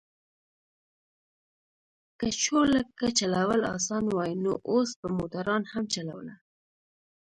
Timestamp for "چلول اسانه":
3.19-4.09